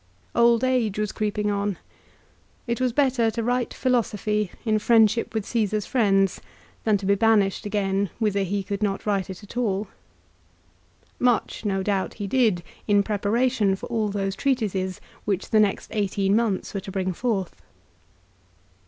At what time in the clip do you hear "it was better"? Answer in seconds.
2.65-3.29